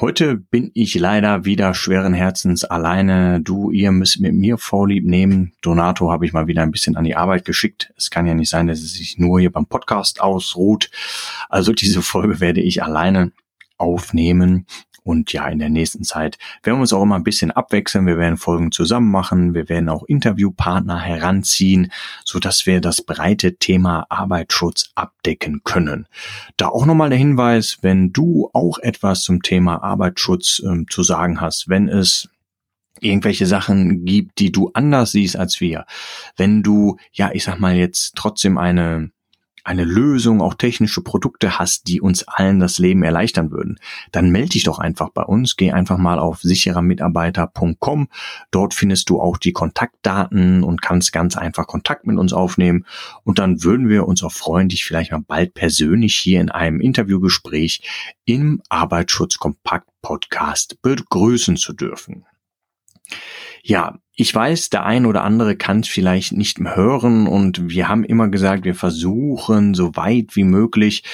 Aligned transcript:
Heute 0.00 0.36
bin 0.36 0.70
ich 0.74 0.94
leider 0.94 1.44
wieder 1.44 1.74
schweren 1.74 2.14
Herzens 2.14 2.64
alleine. 2.64 3.40
Du, 3.40 3.70
ihr 3.70 3.92
müsst 3.92 4.20
mit 4.20 4.32
mir 4.32 4.56
Vorlieb 4.56 5.04
nehmen. 5.04 5.52
Donato 5.60 6.10
habe 6.10 6.24
ich 6.24 6.32
mal 6.32 6.46
wieder 6.46 6.62
ein 6.62 6.70
bisschen 6.70 6.96
an 6.96 7.04
die 7.04 7.14
Arbeit 7.14 7.44
geschickt. 7.44 7.92
Es 7.96 8.10
kann 8.10 8.26
ja 8.26 8.34
nicht 8.34 8.48
sein, 8.48 8.66
dass 8.66 8.80
es 8.80 8.94
sich 8.94 9.18
nur 9.18 9.38
hier 9.38 9.52
beim 9.52 9.66
Podcast 9.66 10.20
ausruht. 10.20 10.90
Also 11.48 11.72
diese 11.72 12.00
Folge 12.00 12.40
werde 12.40 12.62
ich 12.62 12.82
alleine 12.82 13.32
aufnehmen. 13.76 14.66
Und 15.04 15.32
ja, 15.32 15.48
in 15.48 15.58
der 15.58 15.68
nächsten 15.68 16.04
Zeit 16.04 16.38
werden 16.62 16.78
wir 16.78 16.82
uns 16.82 16.92
auch 16.92 17.02
immer 17.02 17.16
ein 17.16 17.24
bisschen 17.24 17.50
abwechseln. 17.50 18.06
Wir 18.06 18.18
werden 18.18 18.36
Folgen 18.36 18.70
zusammen 18.70 19.10
machen. 19.10 19.54
Wir 19.54 19.68
werden 19.68 19.88
auch 19.88 20.04
Interviewpartner 20.04 21.00
heranziehen, 21.00 21.90
so 22.24 22.38
dass 22.38 22.66
wir 22.66 22.80
das 22.80 23.02
breite 23.02 23.56
Thema 23.56 24.06
Arbeitsschutz 24.08 24.90
abdecken 24.94 25.62
können. 25.64 26.06
Da 26.56 26.68
auch 26.68 26.86
nochmal 26.86 27.10
der 27.10 27.18
Hinweis, 27.18 27.78
wenn 27.82 28.12
du 28.12 28.50
auch 28.52 28.78
etwas 28.78 29.22
zum 29.22 29.42
Thema 29.42 29.82
Arbeitsschutz 29.82 30.62
ähm, 30.64 30.86
zu 30.88 31.02
sagen 31.02 31.40
hast, 31.40 31.68
wenn 31.68 31.88
es 31.88 32.28
irgendwelche 33.00 33.46
Sachen 33.46 34.04
gibt, 34.04 34.38
die 34.38 34.52
du 34.52 34.70
anders 34.74 35.12
siehst 35.12 35.36
als 35.36 35.60
wir, 35.60 35.86
wenn 36.36 36.62
du, 36.62 36.98
ja, 37.12 37.30
ich 37.32 37.44
sag 37.44 37.58
mal 37.58 37.74
jetzt 37.74 38.14
trotzdem 38.14 38.58
eine 38.58 39.10
eine 39.64 39.84
Lösung, 39.84 40.40
auch 40.40 40.54
technische 40.54 41.02
Produkte 41.02 41.58
hast, 41.58 41.88
die 41.88 42.00
uns 42.00 42.26
allen 42.26 42.60
das 42.60 42.78
Leben 42.78 43.02
erleichtern 43.02 43.50
würden, 43.50 43.78
dann 44.10 44.30
melde 44.30 44.50
dich 44.50 44.64
doch 44.64 44.78
einfach 44.78 45.10
bei 45.10 45.22
uns. 45.22 45.56
Geh 45.56 45.72
einfach 45.72 45.98
mal 45.98 46.18
auf 46.18 46.40
sicherermitarbeiter.com. 46.42 48.08
Dort 48.50 48.74
findest 48.74 49.10
du 49.10 49.20
auch 49.20 49.38
die 49.38 49.52
Kontaktdaten 49.52 50.62
und 50.62 50.82
kannst 50.82 51.12
ganz 51.12 51.36
einfach 51.36 51.66
Kontakt 51.66 52.06
mit 52.06 52.18
uns 52.18 52.32
aufnehmen. 52.32 52.86
Und 53.24 53.38
dann 53.38 53.62
würden 53.62 53.88
wir 53.88 54.06
uns 54.06 54.22
auch 54.22 54.32
freuen, 54.32 54.68
dich 54.68 54.84
vielleicht 54.84 55.12
mal 55.12 55.22
bald 55.26 55.54
persönlich 55.54 56.16
hier 56.16 56.40
in 56.40 56.50
einem 56.50 56.80
Interviewgespräch 56.80 57.82
im 58.24 58.62
Arbeitsschutz 58.68 59.38
Kompakt 59.38 59.88
Podcast 60.02 60.82
begrüßen 60.82 61.56
zu 61.56 61.72
dürfen. 61.72 62.26
Ja, 63.62 63.98
ich 64.14 64.34
weiß, 64.34 64.70
der 64.70 64.84
ein 64.84 65.06
oder 65.06 65.22
andere 65.22 65.56
kann 65.56 65.80
es 65.80 65.88
vielleicht 65.88 66.32
nicht 66.32 66.58
mehr 66.58 66.76
hören 66.76 67.26
und 67.26 67.70
wir 67.70 67.88
haben 67.88 68.04
immer 68.04 68.28
gesagt, 68.28 68.64
wir 68.64 68.74
versuchen 68.74 69.74
so 69.74 69.96
weit 69.96 70.36
wie 70.36 70.44
möglich 70.44 71.04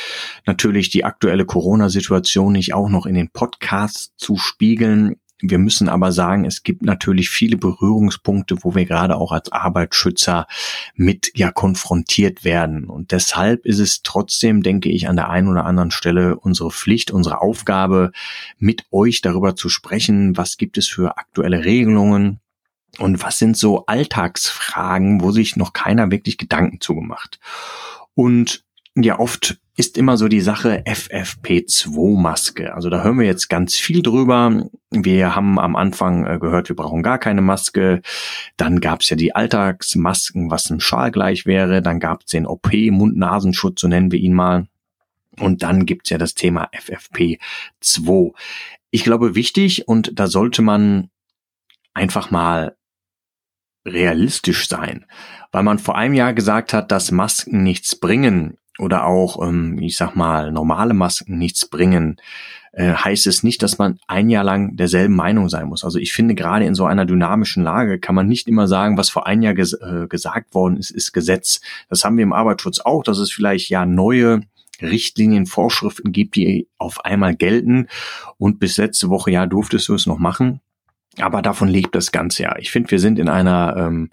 natürlich 0.47 0.89
die 0.89 1.05
aktuelle 1.05 1.45
Corona-Situation 1.45 2.55
nicht 2.55 2.75
auch 2.75 2.89
noch 2.89 3.07
in 3.07 3.15
den 3.15 3.31
Podcast 3.31 4.15
zu 4.17 4.37
spiegeln. 4.37 5.17
Wir 5.41 5.59
müssen 5.59 5.89
aber 5.89 6.11
sagen, 6.13 6.45
es 6.45 6.63
gibt 6.63 6.83
natürlich 6.83 7.31
viele 7.31 7.57
Berührungspunkte, 7.57 8.57
wo 8.63 8.75
wir 8.75 8.87
gerade 8.87 9.17
auch 9.17 9.33
als 9.33 9.53
Arbeitsschützer 9.53 10.47
mit 10.95 11.31
ja 11.35 11.53
konfrontiert 11.53 12.45
werden. 12.45 12.87
Und 12.87 13.13
deshalb 13.13 13.65
ist 13.65 13.79
es 13.79 14.03
trotzdem, 14.03 14.63
denke 14.63 14.89
ich, 14.89 15.09
an 15.09 15.17
der 15.17 15.31
einen 15.31 15.49
oder 15.49 15.65
anderen 15.65 15.91
Stelle 15.91 16.37
unsere 16.37 16.71
Pflicht, 16.71 17.11
unsere 17.11 17.41
Aufgabe, 17.41 18.11
mit 18.59 18.85
euch 18.91 19.21
darüber 19.21 19.55
zu 19.55 19.69
sprechen, 19.69 20.37
was 20.37 20.57
gibt 20.57 20.77
es 20.77 20.89
für 20.89 21.19
aktuelle 21.19 21.65
Regelungen, 21.65 22.41
und 22.99 23.23
was 23.23 23.39
sind 23.39 23.57
so 23.57 23.87
Alltagsfragen, 23.87 25.21
wo 25.21 25.31
sich 25.31 25.57
noch 25.57 25.73
keiner 25.73 26.11
wirklich 26.11 26.39
Gedanken 26.39 26.81
zugemacht? 26.81 27.39
Und 28.15 28.65
ja, 29.03 29.19
oft 29.19 29.59
ist 29.77 29.97
immer 29.97 30.17
so 30.17 30.27
die 30.27 30.41
Sache 30.41 30.83
FFP2-Maske. 30.87 32.75
Also 32.75 32.91
da 32.91 33.05
hören 33.05 33.19
wir 33.21 33.27
jetzt 33.27 33.49
ganz 33.49 33.77
viel 33.77 34.03
drüber. 34.03 34.69
Wir 34.91 35.37
haben 35.37 35.59
am 35.61 35.77
Anfang 35.77 36.27
äh, 36.27 36.39
gehört, 36.41 36.69
wir 36.69 36.75
brauchen 36.75 37.05
gar 37.05 37.19
keine 37.19 37.43
Maske. 37.43 38.03
Dann 38.57 38.81
gab 38.81 39.03
es 39.03 39.11
ja 39.11 39.17
die 39.17 39.37
Alltagsmasken, 39.37 40.51
was 40.51 40.69
ein 40.71 40.81
Schal 40.81 41.13
gleich 41.13 41.47
wäre. 41.47 41.81
Dann 41.81 42.01
gab 42.01 42.23
es 42.23 42.27
den 42.27 42.47
OP, 42.47 42.73
Mund-Nasenschutz, 42.73 43.81
so 43.81 43.87
nennen 43.87 44.11
wir 44.11 44.19
ihn 44.19 44.35
mal. 44.35 44.67
Und 45.39 45.63
dann 45.63 45.87
gibt's 45.87 46.11
ja 46.11 46.19
das 46.19 46.35
Thema 46.35 46.69
FFP2. 46.73 48.33
Ich 48.91 49.05
glaube, 49.05 49.37
wichtig 49.37 49.87
und 49.87 50.19
da 50.19 50.27
sollte 50.27 50.63
man 50.63 51.11
einfach 51.95 52.33
mal 52.33 52.77
realistisch 53.87 54.69
sein, 54.69 55.07
weil 55.53 55.63
man 55.63 55.79
vor 55.79 55.97
einem 55.97 56.15
Jahr 56.15 56.35
gesagt 56.35 56.73
hat, 56.73 56.91
dass 56.91 57.13
Masken 57.13 57.63
nichts 57.63 57.95
bringen 57.95 58.59
oder 58.79 59.07
auch, 59.07 59.47
ähm, 59.47 59.79
ich 59.81 59.97
sag 59.97 60.15
mal, 60.15 60.53
normale 60.53 60.95
Masken 60.95 61.39
nichts 61.39 61.69
bringen, 61.69 62.17
äh, 62.73 62.93
heißt 62.93 63.27
es 63.27 63.43
nicht, 63.43 63.63
dass 63.63 63.79
man 63.79 63.99
ein 64.07 64.31
Jahr 64.31 64.45
lang 64.45 64.77
derselben 64.77 65.17
Meinung 65.17 65.49
sein 65.49 65.69
muss. 65.69 65.85
Also 65.85 65.99
ich 65.99 66.13
finde, 66.13 66.35
gerade 66.35 66.65
in 66.65 66.75
so 66.75 66.87
einer 66.87 67.07
dynamischen 67.07 67.63
Lage 67.63 67.99
kann 67.99 68.15
man 68.15 68.29
nicht 68.29 68.47
immer 68.47 68.69
sagen, 68.69 68.97
was 68.97 69.11
vor 69.11 69.27
ein 69.27 69.43
Jahr 69.43 69.55
ges 69.55 69.73
äh, 69.73 70.07
gesagt 70.09 70.55
worden 70.55 70.77
ist, 70.77 70.91
ist 70.91 71.13
Gesetz. 71.13 71.61
Das 71.89 72.05
haben 72.05 72.17
wir 72.17 72.23
im 72.23 72.33
Arbeitsschutz 72.33 72.81
auch, 72.81 73.03
dass 73.03 73.19
es 73.19 73.33
vielleicht 73.33 73.69
ja 73.69 73.85
neue 73.85 74.43
Richtlinien, 74.81 75.47
Vorschriften 75.47 76.13
gibt, 76.13 76.37
die 76.37 76.69
auf 76.79 77.05
einmal 77.05 77.35
gelten. 77.35 77.89
Und 78.37 78.61
bis 78.61 78.77
letzte 78.77 79.09
Woche 79.09 79.33
ja 79.33 79.47
durftest 79.47 79.89
du 79.89 79.95
es 79.95 80.07
noch 80.07 80.19
machen. 80.19 80.61
Aber 81.19 81.43
davon 81.43 81.69
lebt 81.69 81.95
das 81.95 82.13
Ganze 82.13 82.45
ja. 82.45 82.57
Ich 82.59 82.71
finde, 82.71 82.91
wir 82.93 83.01
sind 83.01 83.19
in 83.19 83.29
einer 83.29 83.77
ähm, 83.77 84.11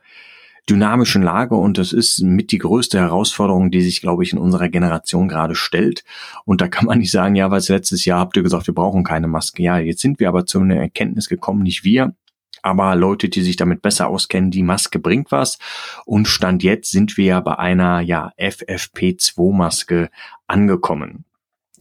dynamischen 0.70 1.22
Lage 1.22 1.56
und 1.56 1.78
das 1.78 1.94
ist 1.94 2.22
mit 2.22 2.52
die 2.52 2.58
größte 2.58 3.00
Herausforderung, 3.00 3.70
die 3.70 3.82
sich, 3.82 4.02
glaube 4.02 4.24
ich, 4.24 4.34
in 4.34 4.40
unserer 4.40 4.70
Generation 4.70 5.28
gerade 5.28 5.56
stellt. 5.56 6.04
Und 6.44 6.62
da 6.62 6.68
kann 6.68 6.86
man 6.86 7.00
nicht 7.00 7.12
sagen, 7.12 7.36
ja, 7.36 7.52
weil 7.52 7.62
letztes 7.68 8.06
Jahr 8.06 8.20
habt 8.20 8.36
ihr 8.36 8.44
gesagt, 8.44 8.68
wir 8.68 8.74
brauchen 8.74 9.04
keine 9.04 9.28
Maske. 9.28 9.62
Ja, 9.62 9.78
jetzt 9.78 10.02
sind 10.02 10.20
wir 10.20 10.28
aber 10.28 10.46
zu 10.46 10.60
einer 10.60 10.78
Erkenntnis 10.78 11.30
gekommen, 11.30 11.64
nicht 11.64 11.84
wir, 11.84 12.16
aber 12.64 12.96
Leute, 12.96 13.30
die 13.30 13.44
sich 13.44 13.58
damit 13.58 13.84
besser 13.84 14.08
auskennen, 14.08 14.50
die 14.50 14.64
Maske 14.64 14.98
bringt 14.98 15.32
was. 15.32 15.60
Und 16.04 16.28
Stand 16.28 16.64
jetzt 16.64 16.90
sind 16.90 17.16
wir 17.16 17.26
ja 17.26 17.40
bei 17.40 17.60
einer 17.60 18.02
ja, 18.02 18.32
FFP2-Maske 18.40 20.10
angekommen. 20.48 21.25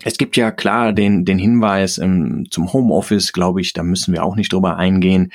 Es 0.02 0.18
gibt 0.18 0.36
ja 0.36 0.50
klar 0.50 0.92
den, 0.92 1.24
den 1.24 1.38
Hinweis 1.38 1.98
ähm, 1.98 2.46
zum 2.50 2.72
Homeoffice, 2.72 3.32
glaube 3.32 3.60
ich, 3.60 3.72
da 3.74 3.84
müssen 3.84 4.12
wir 4.12 4.24
auch 4.24 4.34
nicht 4.34 4.52
drüber 4.52 4.76
eingehen, 4.76 5.32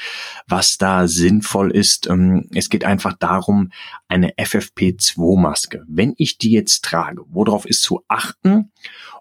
was 0.48 0.78
da 0.78 1.08
sinnvoll 1.08 1.72
ist. 1.72 2.08
Ähm, 2.10 2.46
es 2.54 2.70
geht 2.70 2.84
einfach 2.84 3.14
darum, 3.14 3.72
eine 4.10 4.32
FFP2-Maske. 4.34 5.86
Wenn 5.88 6.14
ich 6.18 6.38
die 6.38 6.52
jetzt 6.52 6.84
trage, 6.84 7.24
worauf 7.30 7.66
ist 7.66 7.84
zu 7.84 8.04
achten? 8.10 8.72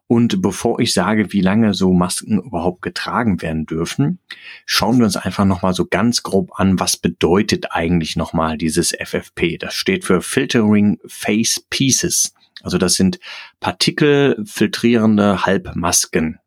Und 0.08 0.40
bevor 0.40 0.80
ich 0.80 0.94
sage, 0.94 1.34
wie 1.34 1.42
lange 1.42 1.74
so 1.74 1.92
Masken 1.92 2.40
überhaupt 2.40 2.80
getragen 2.80 3.42
werden 3.42 3.66
dürfen, 3.66 4.18
schauen 4.64 4.96
wir 4.96 5.04
uns 5.04 5.18
einfach 5.18 5.44
nochmal 5.44 5.74
so 5.74 5.84
ganz 5.84 6.22
grob 6.22 6.58
an, 6.58 6.80
was 6.80 6.96
bedeutet 6.96 7.72
eigentlich 7.72 8.16
nochmal 8.16 8.56
dieses 8.56 8.92
FFP. 8.98 9.58
Das 9.58 9.74
steht 9.74 10.06
für 10.06 10.22
Filtering 10.22 10.98
Face 11.06 11.62
Pieces. 11.68 12.32
Also 12.62 12.78
das 12.78 12.94
sind 12.94 13.18
partikelfiltrierende 13.60 15.46
Halbmasken. 15.46 16.38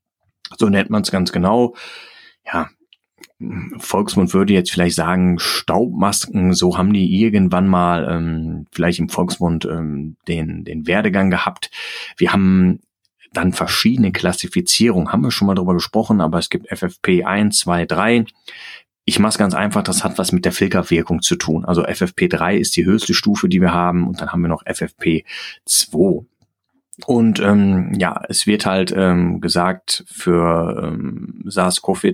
So 0.58 0.70
nennt 0.70 0.90
man 0.90 1.04
es 1.04 1.12
ganz 1.12 1.32
genau. 1.32 1.76
Ja, 2.46 2.70
Volksmund 3.78 4.34
würde 4.34 4.54
jetzt 4.54 4.72
vielleicht 4.72 4.96
sagen 4.96 5.40
Staubmasken, 5.40 6.54
so 6.54 6.78
haben 6.78 6.94
die 6.94 7.22
irgendwann 7.22 7.68
mal 7.68 8.08
ähm, 8.10 8.68
vielleicht 8.72 9.00
im 9.00 9.10
Volksmund 9.10 9.66
ähm, 9.66 10.18
den, 10.28 10.64
den 10.64 10.88
Werdegang 10.88 11.30
gehabt. 11.30 11.72
Wir 12.18 12.34
haben 12.34 12.82
dann 13.34 13.54
verschiedene 13.54 14.12
Klassifizierungen, 14.12 15.12
haben 15.12 15.24
wir 15.24 15.32
schon 15.32 15.48
mal 15.48 15.56
drüber 15.56 15.74
gesprochen, 15.74 16.22
aber 16.22 16.38
es 16.38 16.50
gibt 16.50 16.68
FFP 16.68 17.24
1, 17.24 17.58
2, 17.60 17.86
3. 17.86 18.26
Ich 19.06 19.20
mache 19.20 19.32
es 19.32 19.38
ganz 19.38 19.54
einfach, 19.54 19.84
das 19.84 20.04
hat 20.04 20.18
was 20.18 20.32
mit 20.32 20.46
der 20.46 20.52
Filterwirkung 20.52 21.22
zu 21.22 21.36
tun. 21.36 21.66
Also 21.66 21.86
FFP3 21.86 22.56
ist 22.56 22.76
die 22.76 22.86
höchste 22.86 23.14
Stufe, 23.14 23.50
die 23.50 23.62
wir 23.62 23.74
haben 23.74 24.08
und 24.08 24.22
dann 24.22 24.32
haben 24.32 24.42
wir 24.42 24.48
noch 24.48 24.64
FFP2. 24.64 26.26
Und 27.08 27.40
ähm, 27.40 27.94
ja, 27.98 28.22
es 28.30 28.46
wird 28.46 28.66
halt 28.66 28.94
ähm, 28.96 29.42
gesagt, 29.42 30.04
für 30.08 30.84
ähm, 30.84 31.42
SARS-CoV 31.46 32.14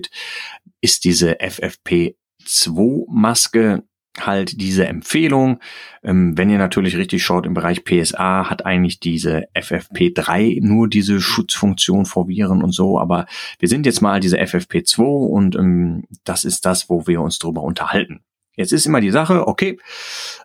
ist 0.80 1.04
diese 1.04 1.40
FFP2-Maske 1.40 3.82
halt 4.26 4.60
diese 4.60 4.86
Empfehlung. 4.86 5.60
Ähm, 6.02 6.36
wenn 6.36 6.50
ihr 6.50 6.58
natürlich 6.58 6.96
richtig 6.96 7.22
schaut, 7.22 7.46
im 7.46 7.54
Bereich 7.54 7.84
PSA 7.84 8.48
hat 8.50 8.64
eigentlich 8.66 9.00
diese 9.00 9.44
FFP3 9.54 10.58
nur 10.62 10.88
diese 10.88 11.20
Schutzfunktion 11.20 12.06
vor 12.06 12.28
Viren 12.28 12.62
und 12.62 12.72
so, 12.72 12.98
aber 12.98 13.26
wir 13.58 13.68
sind 13.68 13.86
jetzt 13.86 14.00
mal 14.00 14.20
diese 14.20 14.38
FFP2 14.38 15.00
und 15.00 15.56
ähm, 15.56 16.04
das 16.24 16.44
ist 16.44 16.64
das, 16.66 16.88
wo 16.88 17.06
wir 17.06 17.20
uns 17.20 17.38
drüber 17.38 17.62
unterhalten. 17.62 18.22
Jetzt 18.58 18.72
ist 18.72 18.86
immer 18.86 19.00
die 19.00 19.12
Sache, 19.12 19.46
okay, 19.46 19.78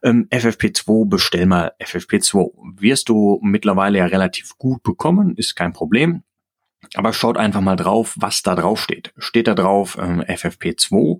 ähm, 0.04 0.28
FFP2, 0.30 1.10
bestell 1.10 1.48
mal 1.48 1.72
FFP2. 1.82 2.52
Wirst 2.80 3.10
du 3.10 3.40
mittlerweile 3.42 3.98
ja 3.98 4.06
relativ 4.06 4.56
gut 4.60 4.84
bekommen, 4.84 5.36
ist 5.36 5.56
kein 5.56 5.74
Problem. 5.74 6.22
Aber 6.96 7.14
schaut 7.14 7.38
einfach 7.38 7.62
mal 7.62 7.76
drauf, 7.76 8.16
was 8.18 8.44
da 8.44 8.56
drauf 8.56 8.82
steht. 8.82 9.14
Steht 9.18 9.48
da 9.48 9.56
drauf 9.56 9.98
ähm, 10.00 10.22
FFP2 10.22 11.20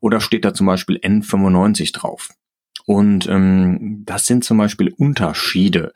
oder 0.00 0.20
steht 0.20 0.44
da 0.44 0.52
zum 0.52 0.66
Beispiel 0.66 0.96
N95 0.98 1.92
drauf? 1.94 2.28
Und 2.86 3.26
ähm, 3.28 4.02
das 4.04 4.26
sind 4.26 4.44
zum 4.44 4.58
Beispiel 4.58 4.92
Unterschiede. 4.98 5.94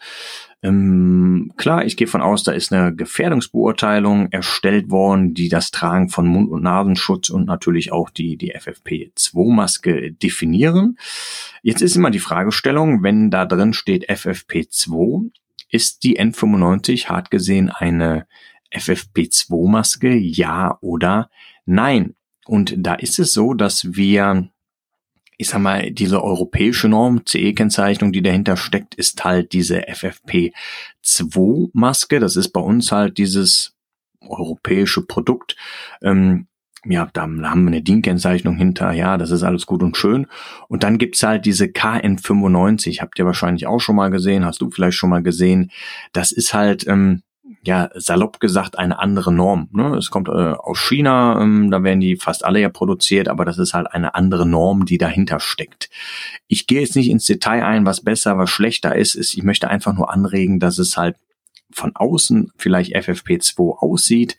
Ähm, 0.63 1.53
klar, 1.57 1.85
ich 1.85 1.97
gehe 1.97 2.07
von 2.07 2.23
aus, 2.23 2.43
da 2.43 2.53
ist 2.53 2.73
eine 2.73 2.95
Gefährdungsbeurteilung 2.95 4.33
erstellt 4.33 4.91
worden, 4.91 5.35
die 5.35 5.49
das 5.49 5.71
Tragen 5.71 6.09
von 6.09 6.27
Mund- 6.27 6.51
und 6.51 6.63
Nasenschutz 6.63 7.29
und 7.29 7.47
natürlich 7.47 7.93
auch 7.93 8.11
die, 8.11 8.37
die 8.37 8.57
FFP2-Maske 8.57 10.13
definieren. 10.13 10.99
Jetzt 11.63 11.83
ist 11.83 11.95
immer 11.95 12.11
die 12.11 12.19
Fragestellung, 12.19 13.03
wenn 13.03 13.31
da 13.31 13.45
drin 13.45 13.73
steht 13.75 14.11
FFP2, 14.11 15.31
ist 15.71 16.03
die 16.03 16.19
N95 16.19 17.07
hart 17.07 17.31
gesehen 17.31 17.71
eine 17.71 18.27
FFP2-Maske, 18.73 20.15
ja 20.15 20.79
oder 20.81 21.31
nein? 21.65 22.15
Und 22.47 22.75
da 22.79 22.95
ist 22.95 23.19
es 23.19 23.33
so, 23.33 23.55
dass 23.55 23.95
wir, 23.95 24.49
ich 25.37 25.49
sag 25.49 25.61
mal, 25.61 25.91
diese 25.91 26.23
europäische 26.23 26.89
Norm, 26.89 27.27
CE-Kennzeichnung, 27.27 28.13
die 28.13 28.23
dahinter 28.23 28.57
steckt, 28.57 28.95
ist 28.95 29.25
halt 29.25 29.53
diese 29.53 29.89
FFP2-Maske. 29.89 32.21
Das 32.21 32.37
ist 32.37 32.51
bei 32.51 32.61
uns 32.61 32.91
halt 32.91 33.19
dieses 33.19 33.75
europäische 34.21 35.03
Produkt. 35.03 35.57
Ähm, 36.03 36.49
ja, 36.85 37.09
da 37.13 37.23
haben 37.23 37.41
wir 37.41 37.49
eine 37.49 37.83
DIN-Kennzeichnung 37.83 38.57
hinter, 38.57 38.93
ja, 38.93 39.19
das 39.19 39.31
ist 39.31 39.43
alles 39.43 39.67
gut 39.67 39.83
und 39.83 39.97
schön. 39.97 40.27
Und 40.69 40.85
dann 40.85 40.99
gibt's 40.99 41.23
halt 41.23 41.45
diese 41.45 41.67
KN95, 41.67 43.01
habt 43.01 43.19
ihr 43.19 43.27
wahrscheinlich 43.27 43.67
auch 43.67 43.81
schon 43.81 43.97
mal 43.97 44.11
gesehen, 44.11 44.45
hast 44.45 44.61
du 44.61 44.71
vielleicht 44.71 44.97
schon 44.97 45.11
mal 45.11 45.23
gesehen. 45.23 45.71
Das 46.13 46.33
ist 46.33 46.55
halt, 46.55 46.87
ähm, 46.87 47.23
ja, 47.69 47.91
salopp 47.95 48.41
gesagt, 48.41 48.79
eine 48.79 48.99
andere 48.99 49.31
Norm. 49.31 49.69
Ne? 49.73 49.95
Es 49.97 50.11
kommt 50.11 50.29
äh, 50.29 50.33
aus 50.33 50.79
China, 50.79 51.39
ähm, 51.43 51.71
da 51.71 51.83
werden 51.83 52.01
die 52.01 52.17
fast 52.17 52.43
alle 52.43 52.63
ja 52.63 52.71
produziert, 52.71 53.29
aber 53.29 53.45
das 53.45 53.59
ist 53.59 53.75
halt 53.75 53.93
eine 53.93 54.15
andere 54.15 54.47
Norm, 54.47 54.87
die 54.87 54.97
dahinter 54.97 55.39
steckt. 55.39 55.91
Ich 56.47 56.67
gehe 56.67 56.81
jetzt 56.81 56.97
nicht 56.97 57.11
ins 57.11 57.27
Detail 57.27 57.63
ein, 57.65 57.85
was 57.85 58.01
besser, 58.01 58.39
was 58.39 58.49
schlechter 58.49 58.97
ist. 58.97 59.17
ist 59.17 59.37
ich 59.37 59.43
möchte 59.43 59.69
einfach 59.69 59.93
nur 59.93 60.11
anregen, 60.11 60.61
dass 60.61 60.79
es 60.79 60.97
halt 60.97 61.17
von 61.71 61.95
außen 61.95 62.53
vielleicht 62.57 62.97
FFP2 62.97 63.77
aussieht, 63.77 64.39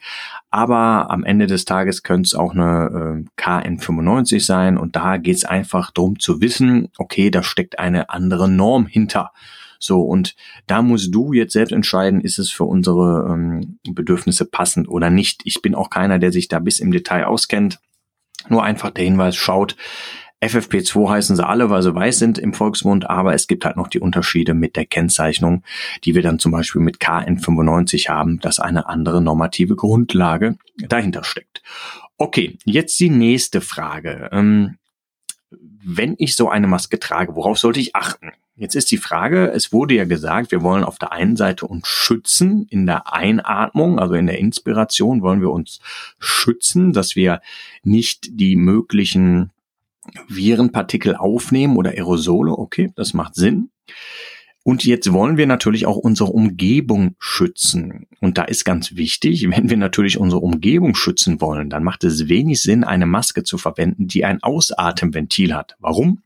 aber 0.49 1.11
am 1.11 1.23
Ende 1.23 1.45
des 1.45 1.65
Tages 1.65 2.01
könnte 2.01 2.25
es 2.25 2.33
auch 2.33 2.55
eine 2.55 3.25
äh, 3.37 3.39
KN95 3.39 4.43
sein 4.43 4.75
und 4.75 4.95
da 4.95 5.17
geht 5.17 5.35
es 5.35 5.45
einfach 5.45 5.91
darum 5.91 6.17
zu 6.17 6.41
wissen, 6.41 6.89
okay, 6.97 7.29
da 7.29 7.43
steckt 7.43 7.77
eine 7.77 8.09
andere 8.09 8.49
Norm 8.49 8.87
hinter. 8.87 9.33
So, 9.79 10.01
und 10.01 10.35
da 10.67 10.81
musst 10.81 11.15
du 11.15 11.33
jetzt 11.33 11.53
selbst 11.53 11.71
entscheiden, 11.71 12.21
ist 12.21 12.37
es 12.37 12.51
für 12.51 12.65
unsere 12.65 13.33
ähm, 13.33 13.79
Bedürfnisse 13.89 14.45
passend 14.45 14.89
oder 14.89 15.09
nicht. 15.09 15.41
Ich 15.45 15.61
bin 15.61 15.73
auch 15.73 15.89
keiner, 15.89 16.19
der 16.19 16.31
sich 16.31 16.49
da 16.49 16.59
bis 16.59 16.79
im 16.79 16.91
Detail 16.91 17.25
auskennt. 17.25 17.79
Nur 18.49 18.63
einfach 18.63 18.91
der 18.91 19.05
Hinweis, 19.05 19.35
schaut, 19.35 19.75
FFP2 20.41 21.09
heißen 21.09 21.35
sie 21.35 21.45
alle, 21.45 21.69
weil 21.69 21.81
sie 21.81 21.93
weiß 21.93 22.17
sind 22.17 22.37
im 22.37 22.53
Volksmund, 22.53 23.09
aber 23.09 23.33
es 23.33 23.47
gibt 23.47 23.65
halt 23.65 23.75
noch 23.75 23.87
die 23.87 23.99
Unterschiede 23.99 24.53
mit 24.53 24.77
der 24.77 24.85
Kennzeichnung, 24.85 25.63
die 26.05 26.15
wir 26.15 26.21
dann 26.21 26.39
zum 26.39 26.53
Beispiel 26.53 26.81
mit 26.81 26.99
KN95 26.99 28.07
haben, 28.07 28.39
dass 28.39 28.59
eine 28.59 28.87
andere 28.87 29.21
normative 29.21 29.75
Grundlage 29.75 30.57
dahinter 30.77 31.25
steckt. 31.25 31.61
Okay, 32.17 32.57
jetzt 32.63 32.99
die 32.99 33.09
nächste 33.09 33.59
Frage. 33.59 34.29
Ähm, 34.31 34.78
wenn 35.83 36.15
ich 36.17 36.35
so 36.35 36.49
eine 36.49 36.67
Maske 36.67 36.99
trage, 36.99 37.35
worauf 37.35 37.57
sollte 37.57 37.79
ich 37.79 37.95
achten? 37.95 38.31
Jetzt 38.55 38.75
ist 38.75 38.91
die 38.91 38.97
Frage, 38.97 39.51
es 39.51 39.71
wurde 39.71 39.95
ja 39.95 40.03
gesagt, 40.03 40.51
wir 40.51 40.61
wollen 40.61 40.83
auf 40.83 40.97
der 40.97 41.13
einen 41.13 41.37
Seite 41.37 41.65
uns 41.65 41.87
schützen 41.87 42.67
in 42.69 42.85
der 42.85 43.13
Einatmung, 43.13 43.99
also 43.99 44.15
in 44.15 44.27
der 44.27 44.37
Inspiration 44.37 45.21
wollen 45.21 45.39
wir 45.39 45.49
uns 45.49 45.79
schützen, 46.19 46.91
dass 46.91 47.15
wir 47.15 47.41
nicht 47.83 48.27
die 48.31 48.57
möglichen 48.57 49.51
Virenpartikel 50.27 51.15
aufnehmen 51.15 51.77
oder 51.77 51.91
Aerosole. 51.91 52.51
Okay, 52.51 52.91
das 52.95 53.13
macht 53.13 53.35
Sinn. 53.35 53.69
Und 54.69 54.85
jetzt 54.85 55.11
wollen 55.11 55.37
wir 55.37 55.47
natürlich 55.47 55.87
auch 55.87 55.97
unsere 55.97 56.29
Umgebung 56.29 57.15
schützen. 57.17 58.05
Und 58.19 58.37
da 58.37 58.43
ist 58.43 58.65
ganz 58.65 58.95
wichtig, 58.95 59.49
wenn 59.49 59.71
wir 59.71 59.77
natürlich 59.77 60.19
unsere 60.19 60.41
Umgebung 60.41 60.93
schützen 60.93 61.41
wollen, 61.41 61.71
dann 61.71 61.83
macht 61.83 62.03
es 62.03 62.29
wenig 62.29 62.61
Sinn, 62.61 62.83
eine 62.83 63.07
Maske 63.07 63.43
zu 63.43 63.57
verwenden, 63.57 64.05
die 64.05 64.25
ein 64.25 64.43
Ausatemventil 64.43 65.55
hat. 65.55 65.75
Warum? 65.79 66.21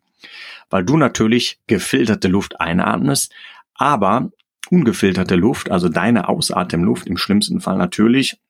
Weil 0.69 0.83
du 0.83 0.97
natürlich 0.97 1.61
gefilterte 1.67 2.27
Luft 2.27 2.59
einatmest, 2.59 3.31
aber 3.75 4.29
ungefilterte 4.69 5.35
Luft, 5.35 5.71
also 5.71 5.87
deine 5.87 6.27
Ausatemluft 6.27 7.07
im 7.07 7.15
schlimmsten 7.15 7.61
Fall 7.61 7.77
natürlich 7.77 8.41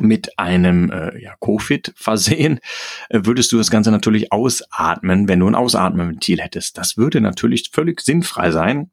mit 0.00 0.40
einem 0.40 0.90
äh, 0.90 1.22
ja, 1.22 1.36
Covid 1.40 1.92
versehen, 1.94 2.58
äh, 3.10 3.20
würdest 3.22 3.52
du 3.52 3.58
das 3.58 3.70
Ganze 3.70 3.92
natürlich 3.92 4.32
ausatmen, 4.32 5.28
wenn 5.28 5.38
du 5.38 5.46
ein 5.46 5.54
Ausatmenventil 5.54 6.40
hättest. 6.40 6.78
Das 6.78 6.96
würde 6.96 7.20
natürlich 7.20 7.70
völlig 7.72 8.00
sinnfrei 8.00 8.50
sein. 8.50 8.90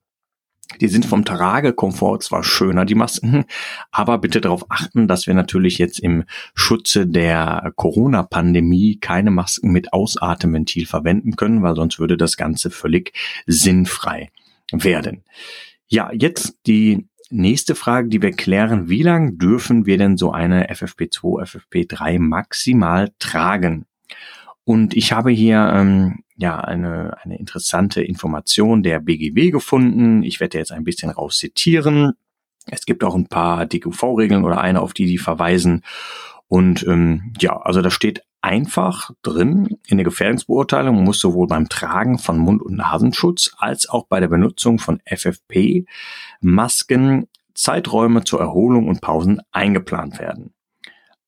Die 0.81 0.87
sind 0.87 1.05
vom 1.05 1.25
Tragekomfort 1.25 2.19
zwar 2.23 2.43
schöner, 2.43 2.85
die 2.85 2.95
Masken, 2.95 3.45
aber 3.91 4.17
bitte 4.17 4.41
darauf 4.41 4.69
achten, 4.69 5.07
dass 5.07 5.27
wir 5.27 5.33
natürlich 5.33 5.77
jetzt 5.77 5.99
im 5.99 6.23
Schutze 6.53 7.07
der 7.07 7.71
Corona-Pandemie 7.75 8.97
keine 8.99 9.31
Masken 9.31 9.71
mit 9.71 9.93
Ausatemventil 9.93 10.85
verwenden 10.85 11.35
können, 11.35 11.63
weil 11.63 11.75
sonst 11.75 11.99
würde 11.99 12.17
das 12.17 12.37
Ganze 12.37 12.69
völlig 12.69 13.13
sinnfrei 13.45 14.29
werden. 14.71 15.23
Ja, 15.87 16.11
jetzt 16.13 16.57
die 16.67 17.07
nächste 17.29 17.75
Frage, 17.75 18.09
die 18.09 18.21
wir 18.21 18.31
klären. 18.31 18.89
Wie 18.89 19.03
lang 19.03 19.37
dürfen 19.37 19.85
wir 19.85 19.97
denn 19.97 20.17
so 20.17 20.31
eine 20.31 20.69
FFP2, 20.71 21.43
FFP3 21.43 22.19
maximal 22.19 23.11
tragen? 23.19 23.85
Und 24.67 24.97
ich 24.97 25.13
habe 25.13 25.31
hier 25.31 25.71
ähm, 25.73 26.25
ja 26.35 26.59
eine, 26.59 27.15
eine 27.23 27.39
interessante 27.39 28.01
Information 28.01 28.83
der 28.83 28.99
BGW 28.99 29.49
gefunden. 29.49 30.23
Ich 30.23 30.41
werde 30.41 30.57
jetzt 30.57 30.73
ein 30.73 30.83
bisschen 30.83 31.09
raus 31.09 31.37
zitieren. 31.37 32.15
Es 32.65 32.85
gibt 32.85 33.05
auch 33.05 33.15
ein 33.15 33.27
paar 33.27 33.65
DQV-Regeln 33.65 34.43
oder 34.43 34.59
eine, 34.59 34.81
auf 34.81 34.91
die 34.91 35.05
die 35.05 35.19
verweisen. 35.19 35.85
Und 36.49 36.85
ähm, 36.85 37.31
ja, 37.39 37.55
also 37.55 37.81
da 37.81 37.89
steht 37.89 38.23
einfach 38.41 39.11
drin 39.21 39.77
in 39.87 39.95
der 39.95 40.03
Gefährdungsbeurteilung 40.03 41.01
muss 41.01 41.21
sowohl 41.21 41.47
beim 41.47 41.69
Tragen 41.69 42.19
von 42.19 42.37
Mund- 42.37 42.61
und 42.61 42.75
Nasenschutz 42.75 43.51
als 43.57 43.87
auch 43.87 44.07
bei 44.07 44.19
der 44.19 44.27
Benutzung 44.27 44.79
von 44.79 44.99
FFP-Masken 45.05 45.85
Zeiträume 47.53 48.25
zur 48.25 48.41
Erholung 48.41 48.89
und 48.89 48.99
Pausen 48.99 49.39
eingeplant 49.53 50.19
werden. 50.19 50.53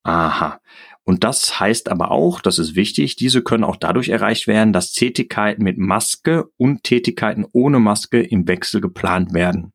Aha. 0.03 0.59
Und 1.09 1.23
das 1.23 1.59
heißt 1.59 1.89
aber 1.89 2.11
auch, 2.11 2.39
das 2.39 2.59
ist 2.59 2.75
wichtig, 2.75 3.15
diese 3.15 3.41
können 3.41 3.63
auch 3.63 3.77
dadurch 3.77 4.09
erreicht 4.09 4.45
werden, 4.45 4.73
dass 4.73 4.91
Tätigkeiten 4.91 5.63
mit 5.63 5.79
Maske 5.79 6.51
und 6.55 6.83
Tätigkeiten 6.83 7.47
ohne 7.51 7.79
Maske 7.79 8.21
im 8.21 8.47
Wechsel 8.47 8.79
geplant 8.79 9.33
werden. 9.33 9.73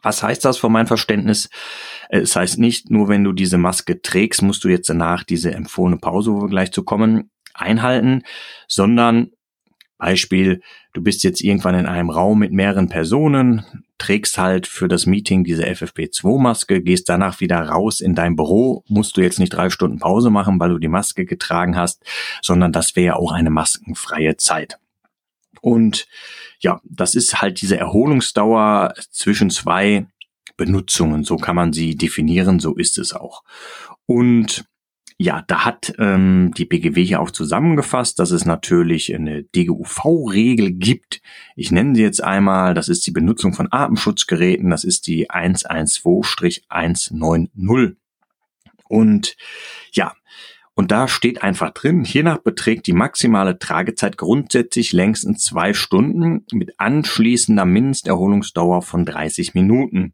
Was 0.00 0.22
heißt 0.22 0.42
das 0.42 0.56
von 0.56 0.72
meinem 0.72 0.86
Verständnis? 0.86 1.50
Äh, 2.08 2.20
es 2.20 2.34
heißt 2.34 2.58
nicht, 2.58 2.88
nur 2.88 3.08
wenn 3.08 3.24
du 3.24 3.34
diese 3.34 3.58
Maske 3.58 4.00
trägst, 4.00 4.40
musst 4.40 4.64
du 4.64 4.68
jetzt 4.68 4.88
danach 4.88 5.22
diese 5.22 5.52
empfohlene 5.52 5.98
Pause, 5.98 6.32
wo 6.32 6.40
wir 6.40 6.48
gleich 6.48 6.72
zu 6.72 6.82
kommen, 6.82 7.30
einhalten, 7.52 8.22
sondern 8.66 9.32
Beispiel, 10.04 10.60
du 10.92 11.02
bist 11.02 11.24
jetzt 11.24 11.40
irgendwann 11.40 11.74
in 11.74 11.86
einem 11.86 12.10
Raum 12.10 12.40
mit 12.40 12.52
mehreren 12.52 12.90
Personen, 12.90 13.64
trägst 13.96 14.36
halt 14.36 14.66
für 14.66 14.86
das 14.86 15.06
Meeting 15.06 15.44
diese 15.44 15.64
FFP2-Maske, 15.64 16.82
gehst 16.82 17.08
danach 17.08 17.40
wieder 17.40 17.58
raus 17.60 18.02
in 18.02 18.14
dein 18.14 18.36
Büro, 18.36 18.84
musst 18.86 19.16
du 19.16 19.22
jetzt 19.22 19.38
nicht 19.38 19.54
drei 19.54 19.70
Stunden 19.70 20.00
Pause 20.00 20.28
machen, 20.28 20.60
weil 20.60 20.68
du 20.68 20.78
die 20.78 20.88
Maske 20.88 21.24
getragen 21.24 21.74
hast, 21.74 22.04
sondern 22.42 22.70
das 22.70 22.96
wäre 22.96 23.16
auch 23.16 23.32
eine 23.32 23.48
maskenfreie 23.48 24.36
Zeit. 24.36 24.78
Und 25.62 26.06
ja, 26.58 26.82
das 26.84 27.14
ist 27.14 27.40
halt 27.40 27.62
diese 27.62 27.78
Erholungsdauer 27.78 28.92
zwischen 29.10 29.48
zwei 29.48 30.06
Benutzungen. 30.58 31.24
So 31.24 31.38
kann 31.38 31.56
man 31.56 31.72
sie 31.72 31.96
definieren, 31.96 32.60
so 32.60 32.74
ist 32.74 32.98
es 32.98 33.14
auch. 33.14 33.42
Und 34.04 34.66
ja, 35.16 35.44
da 35.46 35.64
hat 35.64 35.94
ähm, 35.98 36.52
die 36.56 36.64
BGW 36.64 37.04
hier 37.04 37.20
auch 37.20 37.30
zusammengefasst, 37.30 38.18
dass 38.18 38.32
es 38.32 38.44
natürlich 38.44 39.14
eine 39.14 39.44
DGUV-Regel 39.44 40.72
gibt. 40.72 41.22
Ich 41.54 41.70
nenne 41.70 41.94
sie 41.94 42.02
jetzt 42.02 42.20
einmal, 42.22 42.74
das 42.74 42.88
ist 42.88 43.06
die 43.06 43.12
Benutzung 43.12 43.52
von 43.52 43.68
Atemschutzgeräten, 43.70 44.70
das 44.70 44.82
ist 44.82 45.06
die 45.06 45.30
112-190. 45.30 47.94
Und 48.88 49.36
ja, 49.92 50.14
und 50.74 50.90
da 50.90 51.06
steht 51.06 51.44
einfach 51.44 51.70
drin, 51.70 52.04
hiernach 52.04 52.38
beträgt 52.38 52.88
die 52.88 52.92
maximale 52.92 53.60
Tragezeit 53.60 54.18
grundsätzlich 54.18 54.92
längstens 54.92 55.44
zwei 55.44 55.72
Stunden 55.72 56.44
mit 56.52 56.80
anschließender 56.80 57.64
Mindesterholungsdauer 57.64 58.82
von 58.82 59.04
30 59.04 59.54
Minuten. 59.54 60.12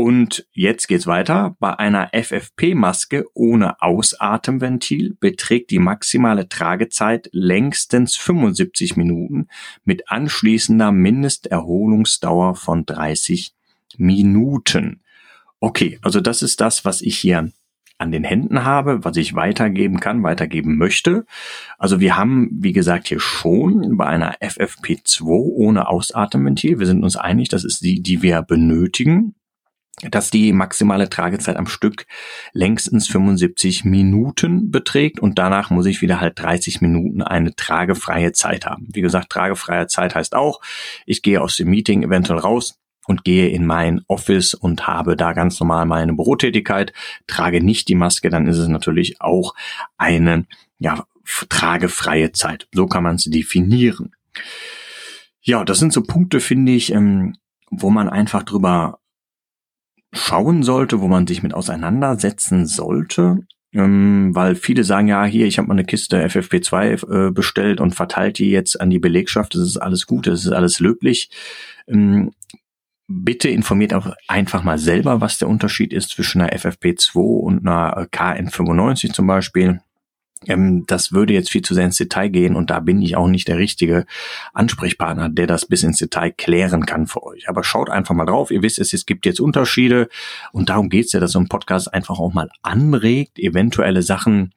Und 0.00 0.46
jetzt 0.54 0.88
geht's 0.88 1.06
weiter. 1.06 1.56
Bei 1.60 1.78
einer 1.78 2.08
FFP-Maske 2.14 3.26
ohne 3.34 3.82
Ausatemventil 3.82 5.14
beträgt 5.20 5.70
die 5.70 5.78
maximale 5.78 6.48
Tragezeit 6.48 7.28
längstens 7.32 8.16
75 8.16 8.96
Minuten 8.96 9.48
mit 9.84 10.10
anschließender 10.10 10.90
Mindesterholungsdauer 10.90 12.54
von 12.54 12.86
30 12.86 13.52
Minuten. 13.98 15.02
Okay, 15.60 15.98
also 16.00 16.22
das 16.22 16.40
ist 16.40 16.62
das, 16.62 16.86
was 16.86 17.02
ich 17.02 17.18
hier 17.18 17.52
an 17.98 18.10
den 18.10 18.24
Händen 18.24 18.64
habe, 18.64 19.04
was 19.04 19.18
ich 19.18 19.34
weitergeben 19.34 20.00
kann, 20.00 20.22
weitergeben 20.22 20.78
möchte. 20.78 21.26
Also 21.76 22.00
wir 22.00 22.16
haben, 22.16 22.48
wie 22.52 22.72
gesagt, 22.72 23.08
hier 23.08 23.20
schon 23.20 23.98
bei 23.98 24.06
einer 24.06 24.38
FFP2 24.38 25.24
ohne 25.26 25.88
Ausatemventil, 25.88 26.78
wir 26.78 26.86
sind 26.86 27.04
uns 27.04 27.16
einig, 27.16 27.50
das 27.50 27.64
ist 27.64 27.82
die, 27.82 28.02
die 28.02 28.22
wir 28.22 28.40
benötigen, 28.40 29.34
dass 30.10 30.30
die 30.30 30.52
maximale 30.52 31.10
Tragezeit 31.10 31.56
am 31.56 31.66
Stück 31.66 32.06
längstens 32.52 33.08
75 33.08 33.84
Minuten 33.84 34.70
beträgt 34.70 35.20
und 35.20 35.38
danach 35.38 35.70
muss 35.70 35.86
ich 35.86 36.00
wieder 36.00 36.20
halt 36.20 36.38
30 36.38 36.80
Minuten 36.80 37.22
eine 37.22 37.54
tragefreie 37.54 38.32
Zeit 38.32 38.66
haben. 38.66 38.88
Wie 38.92 39.02
gesagt, 39.02 39.30
tragefreie 39.30 39.86
Zeit 39.86 40.14
heißt 40.14 40.34
auch, 40.34 40.60
ich 41.06 41.22
gehe 41.22 41.40
aus 41.40 41.56
dem 41.56 41.68
Meeting 41.68 42.02
eventuell 42.02 42.38
raus, 42.38 42.80
und 43.06 43.24
gehe 43.24 43.48
in 43.48 43.66
mein 43.66 44.02
Office 44.06 44.54
und 44.54 44.86
habe 44.86 45.16
da 45.16 45.32
ganz 45.32 45.58
normal 45.58 45.84
meine 45.84 46.12
Bürotätigkeit, 46.12 46.92
trage 47.26 47.62
nicht 47.62 47.88
die 47.88 47.96
Maske, 47.96 48.30
dann 48.30 48.46
ist 48.46 48.58
es 48.58 48.68
natürlich 48.68 49.20
auch 49.20 49.54
eine 49.98 50.46
ja, 50.78 51.04
tragefreie 51.48 52.30
Zeit. 52.32 52.68
So 52.72 52.86
kann 52.86 53.02
man 53.02 53.16
es 53.16 53.24
definieren. 53.24 54.14
Ja, 55.42 55.64
das 55.64 55.80
sind 55.80 55.92
so 55.92 56.02
Punkte, 56.02 56.38
finde 56.38 56.72
ich, 56.72 56.92
ähm, 56.92 57.34
wo 57.70 57.90
man 57.90 58.08
einfach 58.08 58.44
drüber 58.44 58.99
schauen 60.12 60.62
sollte, 60.62 61.00
wo 61.00 61.08
man 61.08 61.26
sich 61.26 61.42
mit 61.42 61.54
auseinandersetzen 61.54 62.66
sollte. 62.66 63.38
Ähm, 63.72 64.34
weil 64.34 64.56
viele 64.56 64.82
sagen 64.82 65.06
ja, 65.06 65.24
hier, 65.24 65.46
ich 65.46 65.58
habe 65.58 65.68
mal 65.68 65.74
eine 65.74 65.84
Kiste 65.84 66.24
FFP2 66.24 67.28
äh, 67.28 67.30
bestellt 67.30 67.80
und 67.80 67.94
verteilt 67.94 68.38
die 68.38 68.50
jetzt 68.50 68.80
an 68.80 68.90
die 68.90 68.98
Belegschaft, 68.98 69.54
das 69.54 69.62
ist 69.62 69.76
alles 69.76 70.06
gut, 70.06 70.26
das 70.26 70.44
ist 70.44 70.52
alles 70.52 70.80
löblich. 70.80 71.30
Ähm, 71.86 72.32
bitte 73.06 73.48
informiert 73.48 73.94
auch 73.94 74.12
einfach 74.26 74.64
mal 74.64 74.78
selber, 74.78 75.20
was 75.20 75.38
der 75.38 75.48
Unterschied 75.48 75.92
ist 75.92 76.10
zwischen 76.10 76.40
einer 76.40 76.52
FFP2 76.52 77.16
und 77.18 77.66
einer 77.66 78.06
KN95 78.06 79.12
zum 79.12 79.26
Beispiel. 79.26 79.80
Ähm, 80.46 80.84
das 80.86 81.12
würde 81.12 81.34
jetzt 81.34 81.50
viel 81.50 81.62
zu 81.62 81.74
sehr 81.74 81.84
ins 81.84 81.96
Detail 81.96 82.28
gehen 82.28 82.56
und 82.56 82.70
da 82.70 82.80
bin 82.80 83.02
ich 83.02 83.16
auch 83.16 83.28
nicht 83.28 83.48
der 83.48 83.58
richtige 83.58 84.06
Ansprechpartner, 84.54 85.28
der 85.28 85.46
das 85.46 85.66
bis 85.66 85.82
ins 85.82 85.98
Detail 85.98 86.32
klären 86.32 86.86
kann 86.86 87.06
für 87.06 87.22
euch. 87.22 87.48
Aber 87.48 87.62
schaut 87.62 87.90
einfach 87.90 88.14
mal 88.14 88.26
drauf. 88.26 88.50
Ihr 88.50 88.62
wisst 88.62 88.78
es, 88.78 88.92
es 88.92 89.06
gibt 89.06 89.26
jetzt 89.26 89.40
Unterschiede 89.40 90.08
und 90.52 90.70
darum 90.70 90.88
geht's 90.88 91.12
ja, 91.12 91.20
dass 91.20 91.32
so 91.32 91.40
ein 91.40 91.48
Podcast 91.48 91.92
einfach 91.92 92.18
auch 92.18 92.32
mal 92.32 92.50
anregt, 92.62 93.38
eventuelle 93.38 94.02
Sachen 94.02 94.52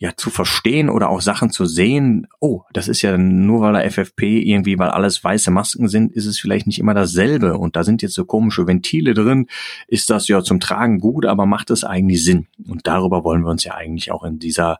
ja 0.00 0.12
zu 0.16 0.30
verstehen 0.30 0.88
oder 0.88 1.10
auch 1.10 1.20
Sachen 1.20 1.50
zu 1.50 1.66
sehen, 1.66 2.26
oh, 2.40 2.62
das 2.72 2.88
ist 2.88 3.02
ja 3.02 3.18
nur 3.18 3.60
weil 3.60 3.74
der 3.74 3.90
FFP 3.90 4.40
irgendwie, 4.40 4.78
weil 4.78 4.88
alles 4.88 5.22
weiße 5.22 5.50
Masken 5.50 5.88
sind, 5.88 6.10
ist 6.12 6.24
es 6.24 6.40
vielleicht 6.40 6.66
nicht 6.66 6.78
immer 6.78 6.94
dasselbe. 6.94 7.58
Und 7.58 7.76
da 7.76 7.84
sind 7.84 8.00
jetzt 8.00 8.14
so 8.14 8.24
komische 8.24 8.66
Ventile 8.66 9.12
drin, 9.12 9.46
ist 9.88 10.08
das 10.08 10.26
ja 10.26 10.42
zum 10.42 10.58
Tragen 10.58 11.00
gut, 11.00 11.26
aber 11.26 11.44
macht 11.44 11.68
es 11.68 11.84
eigentlich 11.84 12.24
Sinn? 12.24 12.46
Und 12.66 12.86
darüber 12.86 13.24
wollen 13.24 13.42
wir 13.42 13.50
uns 13.50 13.62
ja 13.64 13.74
eigentlich 13.74 14.10
auch 14.10 14.24
in 14.24 14.38
dieser 14.38 14.78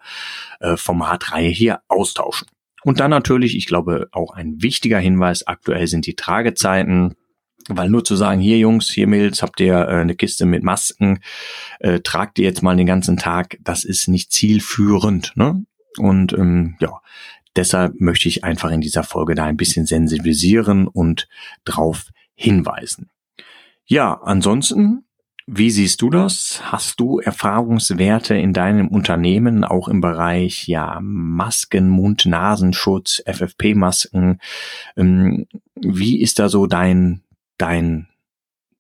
äh, 0.59 0.79
Formatreihe 0.79 1.50
hier 1.50 1.81
austauschen. 1.89 2.49
Und 2.83 2.99
dann 2.99 3.11
natürlich, 3.11 3.57
ich 3.57 3.67
glaube, 3.67 4.09
auch 4.12 4.33
ein 4.33 4.62
wichtiger 4.62 4.99
Hinweis, 4.99 5.47
aktuell 5.47 5.87
sind 5.87 6.07
die 6.07 6.17
Tragezeiten 6.17 7.15
weil 7.77 7.89
nur 7.89 8.05
zu 8.05 8.17
sagen, 8.17 8.41
hier 8.41 8.59
Jungs, 8.59 8.91
hier 8.91 9.07
Mädels, 9.07 9.43
habt 9.43 9.61
ihr 9.61 9.75
äh, 9.75 10.00
eine 10.00 10.15
Kiste 10.15 10.47
mit 10.47 10.62
Masken, 10.62 11.21
äh, 11.79 12.00
tragt 12.00 12.39
ihr 12.39 12.45
jetzt 12.45 12.62
mal 12.62 12.77
den 12.77 12.87
ganzen 12.87 13.17
Tag, 13.17 13.59
das 13.62 13.85
ist 13.85 14.09
nicht 14.09 14.33
zielführend. 14.33 15.33
Ne? 15.37 15.65
Und 15.99 16.33
ähm, 16.33 16.77
ja, 16.81 17.00
deshalb 17.57 18.00
möchte 18.00 18.29
ich 18.29 18.45
einfach 18.45 18.71
in 18.71 18.81
dieser 18.81 19.05
Folge 19.05 19.35
da 19.35 19.45
ein 19.45 19.57
bisschen 19.57 19.87
sensibilisieren 19.87 20.87
und 20.87 21.29
drauf 21.65 22.11
hinweisen. 22.35 23.11
Ja, 23.87 24.21
ansonsten, 24.23 25.05
wie 25.47 25.71
siehst 25.71 26.00
du 26.00 26.11
das? 26.11 26.61
Hast 26.62 27.00
du 27.00 27.19
Erfahrungswerte 27.19 28.37
in 28.37 28.53
deinem 28.53 28.87
Unternehmen 28.87 29.65
auch 29.65 29.89
im 29.89 30.00
Bereich 30.00 30.69
ja 30.69 31.00
Masken, 31.03 31.89
Mund-Nasenschutz, 31.89 33.21
FFP-Masken? 33.27 34.39
Ähm, 34.97 35.47
wie 35.75 36.21
ist 36.21 36.39
da 36.39 36.49
so 36.49 36.67
dein 36.67 37.23
dein, 37.61 38.09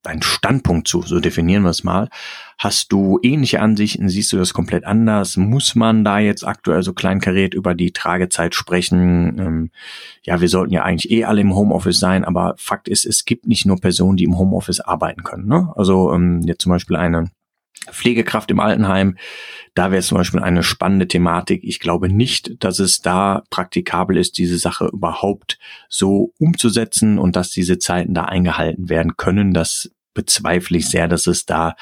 dein 0.02 0.22
Standpunkt 0.22 0.88
zu, 0.88 1.02
so 1.02 1.20
definieren 1.20 1.62
wir 1.62 1.70
es 1.70 1.84
mal. 1.84 2.08
Hast 2.58 2.92
du 2.92 3.18
ähnliche 3.22 3.60
Ansichten? 3.60 4.08
Siehst 4.08 4.32
du 4.32 4.36
das 4.36 4.52
komplett 4.54 4.84
anders? 4.84 5.36
Muss 5.36 5.74
man 5.74 6.04
da 6.04 6.18
jetzt 6.18 6.46
aktuell 6.46 6.82
so 6.82 6.92
kleinkariert 6.92 7.54
über 7.54 7.74
die 7.74 7.92
Tragezeit 7.92 8.54
sprechen? 8.54 9.38
Ähm, 9.38 9.70
ja, 10.22 10.40
wir 10.40 10.48
sollten 10.48 10.72
ja 10.72 10.82
eigentlich 10.82 11.10
eh 11.10 11.24
alle 11.24 11.40
im 11.40 11.54
Homeoffice 11.54 12.00
sein, 12.00 12.24
aber 12.24 12.54
Fakt 12.56 12.88
ist, 12.88 13.04
es 13.04 13.24
gibt 13.24 13.46
nicht 13.46 13.66
nur 13.66 13.80
Personen, 13.80 14.16
die 14.16 14.24
im 14.24 14.38
Homeoffice 14.38 14.80
arbeiten 14.80 15.22
können. 15.22 15.46
Ne? 15.46 15.72
Also 15.76 16.12
ähm, 16.12 16.40
jetzt 16.42 16.62
zum 16.62 16.70
Beispiel 16.70 16.96
eine 16.96 17.30
Pflegekraft 17.90 18.50
im 18.50 18.60
Altenheim, 18.60 19.16
da 19.74 19.90
wäre 19.90 20.02
zum 20.02 20.18
Beispiel 20.18 20.40
eine 20.40 20.62
spannende 20.62 21.08
Thematik. 21.08 21.62
Ich 21.64 21.80
glaube 21.80 22.08
nicht, 22.08 22.62
dass 22.62 22.78
es 22.78 23.00
da 23.00 23.42
praktikabel 23.50 24.16
ist, 24.16 24.38
diese 24.38 24.58
Sache 24.58 24.90
überhaupt 24.92 25.58
so 25.88 26.32
umzusetzen 26.38 27.18
und 27.18 27.36
dass 27.36 27.50
diese 27.50 27.78
Zeiten 27.78 28.14
da 28.14 28.24
eingehalten 28.24 28.88
werden 28.88 29.16
können. 29.16 29.54
Das 29.54 29.90
bezweifle 30.12 30.78
ich 30.78 30.88
sehr, 30.88 31.08
dass 31.08 31.26
es 31.26 31.46
da 31.46 31.76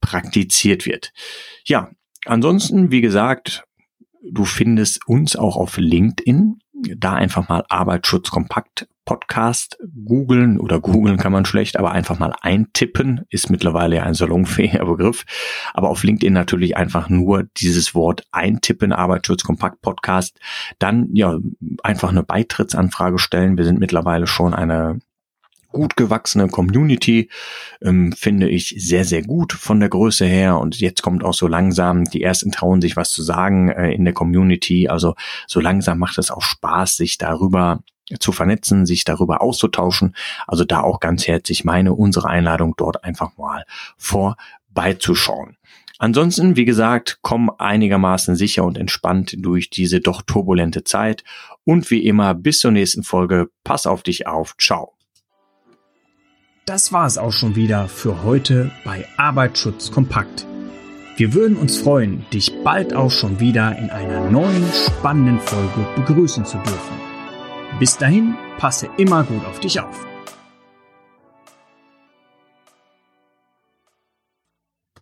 praktiziert 0.00 0.86
wird. 0.86 1.12
Ja, 1.66 1.90
ansonsten, 2.24 2.90
wie 2.90 3.02
gesagt, 3.02 3.64
du 4.28 4.44
findest 4.44 5.06
uns 5.06 5.36
auch 5.36 5.56
auf 5.56 5.76
LinkedIn. 5.76 6.58
Da 6.96 7.14
einfach 7.14 7.48
mal 7.48 7.64
Arbeitsschutz 7.68 8.30
kompakt 8.30 8.88
Podcast 9.04 9.78
googeln 10.04 10.58
oder 10.58 10.80
googeln 10.80 11.16
kann 11.16 11.32
man 11.32 11.44
schlecht, 11.44 11.78
aber 11.78 11.92
einfach 11.92 12.18
mal 12.18 12.34
eintippen, 12.40 13.22
ist 13.28 13.50
mittlerweile 13.50 14.02
ein 14.02 14.14
salonfähiger 14.14 14.84
Begriff. 14.84 15.24
Aber 15.74 15.90
auf 15.90 16.02
LinkedIn 16.02 16.32
natürlich 16.32 16.76
einfach 16.76 17.08
nur 17.08 17.44
dieses 17.56 17.94
Wort 17.94 18.26
eintippen, 18.32 18.92
Arbeitsschutz 18.92 19.44
Kompakt 19.44 19.82
Podcast. 19.82 20.38
Dann 20.78 21.08
ja 21.12 21.38
einfach 21.82 22.10
eine 22.10 22.22
Beitrittsanfrage 22.22 23.18
stellen. 23.18 23.58
Wir 23.58 23.64
sind 23.64 23.80
mittlerweile 23.80 24.26
schon 24.26 24.54
eine 24.54 25.00
gut 25.74 25.96
gewachsene 25.96 26.48
Community, 26.48 27.28
ähm, 27.82 28.12
finde 28.12 28.48
ich 28.48 28.74
sehr, 28.78 29.04
sehr 29.04 29.22
gut 29.22 29.52
von 29.52 29.80
der 29.80 29.90
Größe 29.90 30.24
her. 30.24 30.58
Und 30.58 30.80
jetzt 30.80 31.02
kommt 31.02 31.22
auch 31.24 31.34
so 31.34 31.48
langsam, 31.48 32.04
die 32.04 32.22
ersten 32.22 32.52
trauen 32.52 32.80
sich 32.80 32.96
was 32.96 33.10
zu 33.10 33.22
sagen 33.22 33.68
äh, 33.68 33.92
in 33.92 34.04
der 34.04 34.14
Community. 34.14 34.88
Also 34.88 35.14
so 35.46 35.60
langsam 35.60 35.98
macht 35.98 36.16
es 36.16 36.30
auch 36.30 36.42
Spaß, 36.42 36.96
sich 36.96 37.18
darüber 37.18 37.80
zu 38.18 38.32
vernetzen, 38.32 38.86
sich 38.86 39.04
darüber 39.04 39.40
auszutauschen. 39.40 40.14
Also 40.46 40.64
da 40.64 40.80
auch 40.80 41.00
ganz 41.00 41.26
herzlich 41.26 41.64
meine, 41.64 41.94
unsere 41.94 42.28
Einladung 42.28 42.74
dort 42.76 43.04
einfach 43.04 43.36
mal 43.36 43.64
vorbeizuschauen. 43.96 45.56
Ansonsten, 45.98 46.56
wie 46.56 46.64
gesagt, 46.64 47.18
komm 47.22 47.50
einigermaßen 47.56 48.34
sicher 48.34 48.64
und 48.64 48.76
entspannt 48.76 49.36
durch 49.38 49.70
diese 49.70 50.00
doch 50.00 50.22
turbulente 50.22 50.84
Zeit. 50.84 51.24
Und 51.64 51.90
wie 51.90 52.04
immer, 52.04 52.34
bis 52.34 52.58
zur 52.58 52.72
nächsten 52.72 53.04
Folge. 53.04 53.48
Pass 53.62 53.86
auf 53.86 54.02
dich 54.02 54.26
auf. 54.26 54.56
Ciao. 54.58 54.94
Das 56.66 56.92
war 56.92 57.06
es 57.06 57.18
auch 57.18 57.32
schon 57.32 57.56
wieder 57.56 57.88
für 57.88 58.22
heute 58.22 58.70
bei 58.84 59.06
Arbeitsschutz 59.16 59.92
kompakt. 59.92 60.46
Wir 61.16 61.32
würden 61.32 61.56
uns 61.56 61.76
freuen, 61.76 62.26
dich 62.32 62.52
bald 62.64 62.92
auch 62.92 63.10
schon 63.10 63.38
wieder 63.38 63.76
in 63.78 63.90
einer 63.90 64.28
neuen 64.30 64.64
spannenden 64.72 65.38
Folge 65.38 65.86
begrüßen 65.94 66.44
zu 66.44 66.56
dürfen. 66.58 67.03
Bis 67.78 67.96
dahin, 67.96 68.36
passe 68.58 68.88
immer 68.96 69.24
gut 69.24 69.44
auf 69.44 69.58
dich 69.60 69.80
auf. 69.80 70.13